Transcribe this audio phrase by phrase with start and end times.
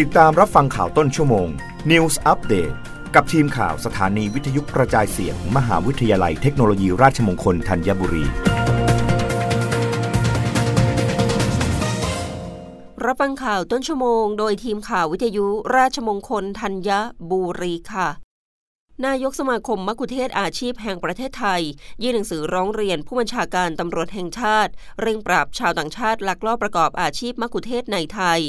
[0.00, 1.48] ติดตามรับฟังข่าวต้นชั่วโมง
[1.90, 2.74] News Update
[3.14, 8.24] กับทีมข่าวสถานีวิทยุกระจายเสียงมหาวิทยาลัยเทคโนโลยีราชมงคลธัญบุรี
[13.04, 15.46] รับฟังข่าวต้นชั่วโมง โดยทีมข่าววิทยุ
[15.76, 16.90] ราชมงคลธัญ
[17.30, 18.08] บุรีค่ะ
[19.06, 21.62] นายกสมาคมมักคุเทศอาชีพแห่งประเทศไทย
[22.02, 28.42] ยื่นหนังสือร้องเรียนผู้บัญชาการตำรวจแห่งชาติ เร่งปราบชาวต่างชาติลักลอบประกอบอาชีพมักคุเทศในไทย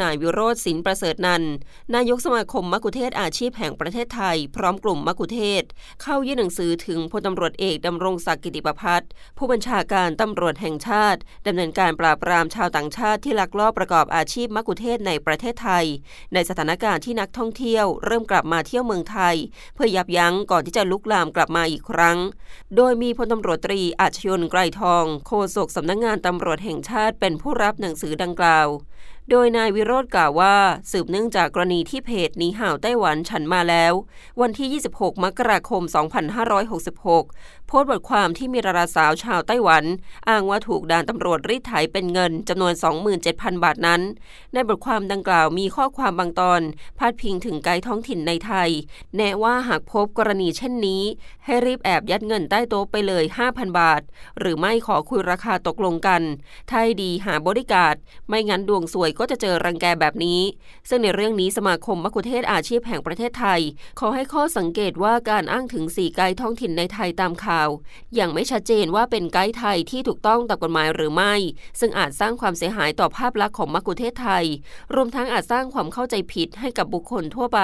[0.00, 1.44] นายวิโรธสินประเสริฐนัน
[1.94, 5.62] นายกสมาคมมักุเทศอาชีพแห่งประเทศไทย พร้อมกลุ่มมักุเทศ
[6.02, 9.08] เข้ายื่นหนังสือถึงพลตำรวจเอกดำรงศักดิ์กิติประพัฒน์
[9.38, 15.86] ผู้บัญชาการตำรวจแห่งชาติดำเนินการปราบปรามชาวต่างชาติที่ลักลอบประกอบอาชีพมักุเทศในประเทศไทย
[16.34, 19.36] ในสถานการณ์ที่นักท่องเที่ยว เริ่มกลับมาเที่ยวเมืองไทย
[19.74, 22.18] เพื่อยับยั้งก่อนที่จะลุกลามกลับมาอีกครั้ง
[22.76, 28.68] โดยมีพลตำรวจตรีอาชยนไกรทอง โฆษกสำนักงงานตำรวจแห่งชาติเป็นผู้รับหนังสือดังกล่าว
[29.34, 30.56] โดยนายวิโรธกล่าวว่า
[30.90, 33.92] สืบเนื่องจากกรณีที่เพจนีห่าวไต้หวันฉันมาแล้ว
[34.40, 35.82] วันที่ 26 มกราคม
[36.54, 39.84] 2566 โพสต์บทความที่มีดาราสาวชาวไต้หวัน
[40.28, 42.72] อ้างว่าถูกด่านตำรวจรีดไถเป็นเงินจำนวน
[43.18, 44.02] 27,000 บาทนั้น
[44.52, 46.60] ในบทความดังกล่าวมีข้อความบางตอน
[46.98, 48.70] พาดพิงถึงไกด์ท้องถิ่นในไทย
[49.16, 51.02] แนะว่าหากพบกรณีเช่นนี้
[51.44, 54.02] ให้รีบแอบยัดเงินใต้โต๊ะไปเลย 5,000 บาท
[54.38, 56.22] หรือไม่ขอคุยราคาตกลงกัน
[56.70, 57.94] ถ้าดีหาบริการ
[58.28, 60.40] ไม่งั้นดวงสวยก็็จะเจอรังแกแบบนี้
[60.88, 63.60] ซึ่งในเรื่องนี้สมาคมมัคคุเทศอาชีพแห่งประเทศไทย
[64.00, 67.68] ขอให้ข้อสังเกตว่าการอ้างถึงสีไกด์ท้องถิ่นในไทยตามข่าว
[68.18, 71.34] ยังไม่ชัดเจนว่าเป็นไกด์ไทยที่ถูกต้องตามกฎหมายหรือไม่
[71.80, 74.44] ซึ่งอาจสร้างความเสียหายต่อภาพลักษณ์ของมัคคุเทศไทย
[74.94, 77.60] รวมทั้งอาจสร้างความเข้าใจผิดให้กับบุคคลทั่วไป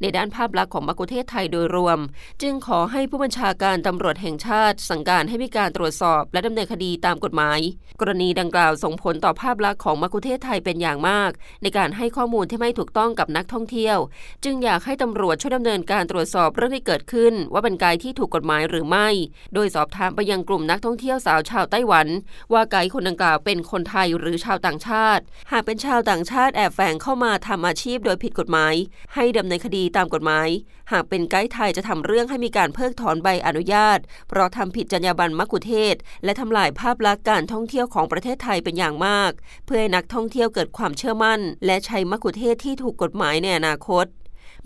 [0.00, 1.98] ในด้านภาพลักษณ์ของมัคคุเทศไทยโดยรวม
[2.42, 7.58] จึงขอให้ผู้บัญชาการตำรวจแห่งชาติ สั่งการให้มีการตรวจสอบ และดำเนินคดีตามกฎหมาย
[8.00, 11.30] กรณีดังกล่าวส่งผลต่อภาพลักษณ์ของมัคคุเทศไทยเป็นอย่างมาก
[11.62, 13.98] ในการให้ข้อมูลที่ไม่ถูกต้องกับนักท่องเที่ยว
[14.44, 19.08] จึงอยากให้ตำรวจช่วยดำเนินการตรวจสอบเรื่องที่เกิดขึ้น ว่าเป็นไกด์ที่ถูกกฎหมายหรือไม่
[19.54, 22.06] โดยสอบถามไปยังกลุ่มนักท่องเที่ยวสาวชาวไต้หวัน
[22.52, 25.22] ว่าไกด์คนดังกล่าวเป็นคนไทยหรือชาวต่างชาติ
[25.52, 28.74] หากเป็นชาวต่างชาติแอบแฝงเข้ามาทำอาชีพโดยผิดกฎหมาย
[29.14, 30.48] ให้ดำเนินคดีตามกฎหมาย
[30.92, 33.98] หากเป็นไกด์ไทยจะทำเรื่องให้มีการเพิกถอนใบอนุญาต
[34.28, 39.32] เพราะทำผิดจรรยาบรรณมักคุเทศ และทำลายภาพลักษณ์การท่องเที่ยวของประเทศไทยเป็นอย่างมาก
[39.64, 44.06] เพื่อให้นักท่องเที่ยวเกิดความเชื่อมั่น และใช้มักคุเทศที่ถูกกฎหมายในอนาคต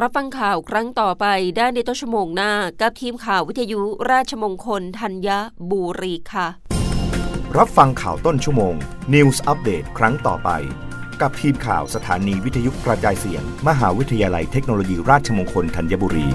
[0.00, 1.26] รับฟังข่าวครั้งต่อไป
[1.56, 3.80] ได้ในต้นชั่วโมงหน้า กับทีมข่าววิทยุ
[4.10, 5.28] ราชมงคลธัญ
[5.70, 6.46] บุรีค่ะ
[7.58, 8.74] รับฟังข่าวต้นชั่วโมง
[9.14, 10.50] News Update ครั้งต่อไป
[11.20, 16.28] กับทีมข่าวสถานีวิทยุกระจายเสียง มหาวิทยาลัยเทคโนโลยีราชมงคลธัญบุรี